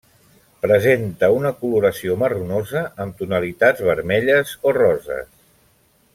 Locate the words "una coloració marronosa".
1.39-2.83